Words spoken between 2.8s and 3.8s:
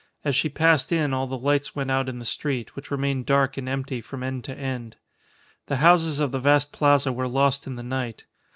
remained dark and